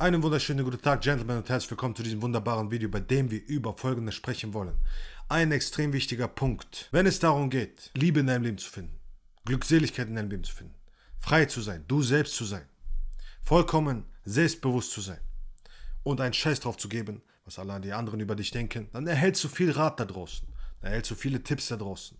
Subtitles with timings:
[0.00, 3.44] Einen wunderschönen guten Tag, Gentlemen, und herzlich willkommen zu diesem wunderbaren Video, bei dem wir
[3.48, 4.78] über Folgendes sprechen wollen.
[5.28, 8.96] Ein extrem wichtiger Punkt, wenn es darum geht, Liebe in deinem Leben zu finden,
[9.44, 10.76] Glückseligkeit in deinem Leben zu finden,
[11.18, 12.68] frei zu sein, du selbst zu sein,
[13.42, 15.18] vollkommen selbstbewusst zu sein
[16.04, 19.42] und einen Scheiß drauf zu geben, was alle die anderen über dich denken, dann erhältst
[19.42, 20.46] du viel Rat da draußen,
[20.80, 22.16] dann erhältst du viele Tipps da draußen.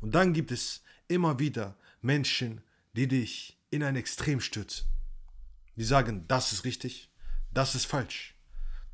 [0.00, 2.62] Und dann gibt es immer wieder Menschen,
[2.94, 4.86] die dich in ein Extrem stürzen.
[5.76, 7.10] Die sagen, das ist richtig,
[7.52, 8.34] das ist falsch,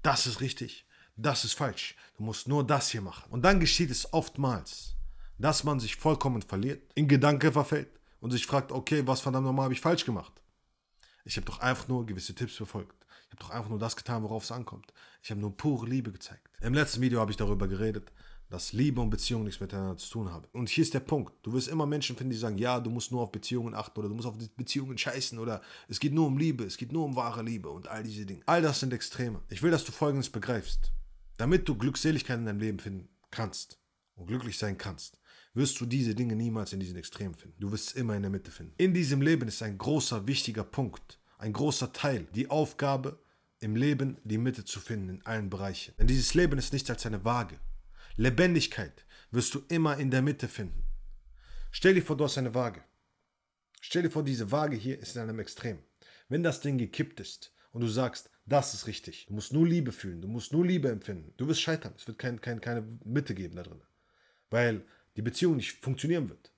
[0.02, 1.97] das ist richtig, das ist falsch.
[2.16, 3.30] Du musst nur das hier machen.
[3.30, 4.95] Und dann geschieht es oftmals,
[5.38, 9.65] dass man sich vollkommen verliert, in Gedanken verfällt und sich fragt, okay, was verdammt nochmal
[9.65, 10.32] habe ich falsch gemacht?
[11.24, 13.05] Ich habe doch einfach nur gewisse Tipps befolgt.
[13.27, 14.93] Ich habe doch einfach nur das getan, worauf es ankommt.
[15.23, 16.48] Ich habe nur pure Liebe gezeigt.
[16.60, 18.12] Im letzten Video habe ich darüber geredet,
[18.51, 20.47] dass Liebe und Beziehung nichts miteinander zu tun haben.
[20.52, 21.33] Und hier ist der Punkt.
[21.43, 24.09] Du wirst immer Menschen finden, die sagen, ja, du musst nur auf Beziehungen achten oder
[24.09, 27.16] du musst auf Beziehungen scheißen oder es geht nur um Liebe, es geht nur um
[27.16, 28.43] wahre Liebe und all diese Dinge.
[28.47, 29.41] All das sind Extreme.
[29.51, 30.93] Ich will, dass du Folgendes begreifst.
[31.37, 33.79] Damit du Glückseligkeit in deinem Leben finden kannst
[34.15, 35.18] und glücklich sein kannst,
[35.55, 37.57] wirst du diese Dinge niemals in diesen Extremen finden.
[37.61, 38.74] Du wirst es immer in der Mitte finden.
[38.77, 43.18] In diesem Leben ist ein großer, wichtiger Punkt, ein großer Teil, die Aufgabe,
[43.61, 45.95] im Leben die Mitte zu finden in allen Bereichen.
[45.99, 47.59] Denn dieses Leben ist nichts als eine Waage.
[48.16, 50.84] Lebendigkeit wirst du immer in der Mitte finden.
[51.73, 52.84] Stell dir vor, du hast eine Waage.
[53.80, 55.79] Stell dir vor, diese Waage hier ist in einem Extrem.
[56.29, 59.90] Wenn das Ding gekippt ist und du sagst, das ist richtig, du musst nur Liebe
[59.90, 61.95] fühlen, du musst nur Liebe empfinden, du wirst scheitern.
[61.96, 63.82] Es wird kein, kein, keine Mitte geben da drin.
[64.49, 64.84] Weil
[65.16, 66.53] die Beziehung nicht funktionieren wird.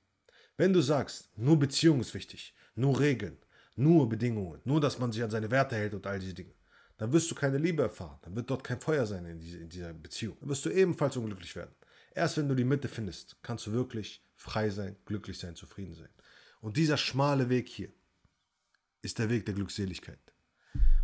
[0.59, 3.39] Wenn du sagst, nur Beziehung ist wichtig, nur Regeln,
[3.77, 6.53] nur Bedingungen, nur dass man sich an seine Werte hält und all diese Dinge,
[6.99, 8.19] dann wirst du keine Liebe erfahren.
[8.23, 10.37] Dann wird dort kein Feuer sein in, diese, in dieser Beziehung.
[10.41, 11.75] Dann wirst du ebenfalls unglücklich werden.
[12.15, 16.09] Erst wenn du die Mitte findest, kannst du wirklich frei sein, glücklich sein, zufrieden sein.
[16.61, 17.93] Und dieser schmale Weg hier
[19.03, 20.19] ist der Weg der Glückseligkeit.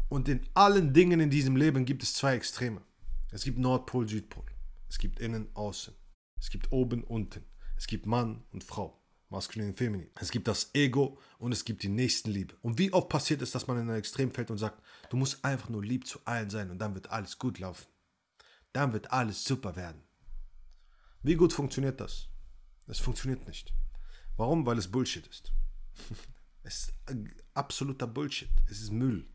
[0.08, 2.82] Und in allen Dingen in diesem Leben gibt es zwei Extreme.
[3.30, 4.44] Es gibt Nordpol, Südpol.
[4.88, 5.94] Es gibt innen, außen.
[6.38, 7.44] Es gibt oben, unten.
[7.76, 9.01] Es gibt Mann und Frau
[9.32, 10.10] maskulin und feminin.
[10.20, 12.54] Es gibt das Ego und es gibt die Nächstenliebe.
[12.62, 15.44] Und wie oft passiert es, dass man in ein Extrem fällt und sagt, du musst
[15.44, 17.86] einfach nur lieb zu allen sein und dann wird alles gut laufen.
[18.72, 20.02] Dann wird alles super werden.
[21.22, 22.28] Wie gut funktioniert das?
[22.86, 23.72] Es funktioniert nicht.
[24.36, 24.64] Warum?
[24.66, 25.52] Weil es Bullshit ist.
[26.62, 28.50] es ist absoluter Bullshit.
[28.70, 29.28] Es ist Müll.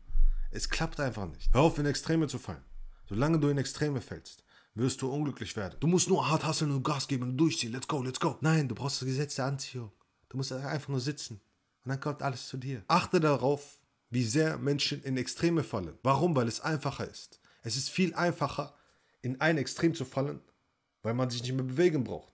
[0.50, 1.52] Es klappt einfach nicht.
[1.52, 2.64] Hör auf, in Extreme zu fallen.
[3.08, 4.44] Solange du in Extreme fällst,
[4.74, 5.76] wirst du unglücklich werden.
[5.80, 7.72] Du musst nur hart hasseln und Gas geben und durchziehen.
[7.72, 8.36] Let's go, let's go.
[8.40, 9.92] Nein, du brauchst das Gesetz der Anziehung.
[10.28, 11.40] Du musst einfach nur sitzen.
[11.84, 12.84] Und dann kommt alles zu dir.
[12.86, 13.80] Achte darauf,
[14.10, 15.98] wie sehr Menschen in Extreme fallen.
[16.02, 16.34] Warum?
[16.36, 17.40] Weil es einfacher ist.
[17.62, 18.74] Es ist viel einfacher,
[19.22, 20.40] in ein Extrem zu fallen,
[21.02, 22.32] weil man sich nicht mehr bewegen braucht.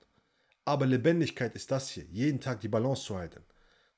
[0.65, 3.43] Aber Lebendigkeit ist das hier, jeden Tag die Balance zu halten.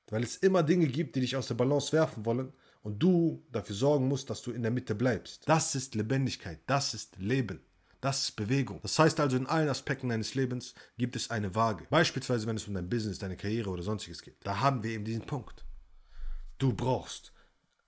[0.09, 3.75] Weil es immer Dinge gibt, die dich aus der Balance werfen wollen und du dafür
[3.75, 5.47] sorgen musst, dass du in der Mitte bleibst.
[5.47, 7.61] Das ist Lebendigkeit, das ist Leben.
[8.01, 8.79] Das ist Bewegung.
[8.83, 11.85] Das heißt also, in allen Aspekten deines Lebens gibt es eine Waage.
[11.89, 14.35] Beispielsweise, wenn es um dein Business, deine Karriere oder sonstiges geht.
[14.43, 15.65] Da haben wir eben diesen Punkt.
[16.59, 17.33] Du brauchst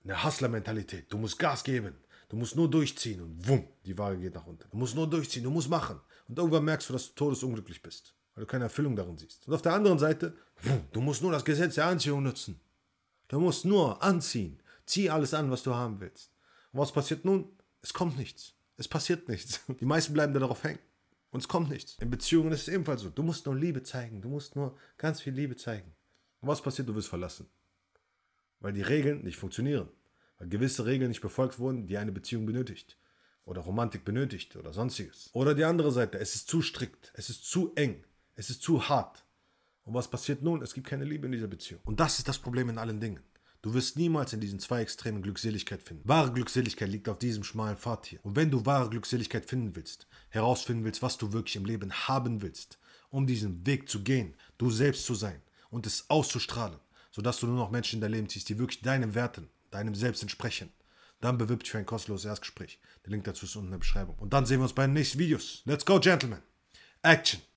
[0.02, 1.12] eine Hustler-Mentalität.
[1.12, 1.94] Du musst Gas geben.
[2.28, 4.64] Du musst nur durchziehen und wumm, die Waage geht nach unten.
[4.70, 6.00] Du musst nur durchziehen, du musst machen.
[6.28, 9.48] Und irgendwann merkst du, dass du todesunglücklich bist, weil du keine Erfüllung darin siehst.
[9.48, 12.60] Und auf der anderen Seite, wumm, du musst nur das Gesetz der Anziehung nutzen.
[13.26, 14.62] Du musst nur anziehen.
[14.86, 16.30] Zieh alles an, was du haben willst.
[16.72, 17.48] Und was passiert nun?
[17.82, 18.54] Es kommt nichts.
[18.80, 19.60] Es passiert nichts.
[19.80, 20.78] Die meisten bleiben da darauf hängen.
[21.32, 21.98] Und es kommt nichts.
[22.00, 23.10] In Beziehungen ist es ebenfalls so.
[23.10, 24.22] Du musst nur Liebe zeigen.
[24.22, 25.94] Du musst nur ganz viel Liebe zeigen.
[26.40, 26.88] Und was passiert?
[26.88, 27.46] Du wirst verlassen.
[28.58, 29.90] Weil die Regeln nicht funktionieren.
[30.38, 32.96] Weil gewisse Regeln nicht befolgt wurden, die eine Beziehung benötigt.
[33.44, 35.28] Oder Romantik benötigt oder sonstiges.
[35.34, 36.18] Oder die andere Seite.
[36.18, 37.12] Es ist zu strikt.
[37.14, 38.02] Es ist zu eng.
[38.34, 39.26] Es ist zu hart.
[39.84, 40.62] Und was passiert nun?
[40.62, 41.82] Es gibt keine Liebe in dieser Beziehung.
[41.84, 43.20] Und das ist das Problem in allen Dingen.
[43.62, 46.08] Du wirst niemals in diesen zwei Extremen Glückseligkeit finden.
[46.08, 48.20] Wahre Glückseligkeit liegt auf diesem schmalen Pfad hier.
[48.22, 52.40] Und wenn du wahre Glückseligkeit finden willst, herausfinden willst, was du wirklich im Leben haben
[52.40, 52.78] willst,
[53.10, 56.78] um diesen Weg zu gehen, du selbst zu sein und es auszustrahlen,
[57.10, 60.22] sodass du nur noch Menschen in dein Leben ziehst, die wirklich deinen Werten, deinem Selbst
[60.22, 60.72] entsprechen,
[61.20, 62.78] dann bewirb dich für ein kostenloses Erstgespräch.
[63.04, 64.16] Der Link dazu ist unten in der Beschreibung.
[64.18, 65.60] Und dann sehen wir uns bei den nächsten Videos.
[65.66, 66.40] Let's go, Gentlemen.
[67.02, 67.42] Action.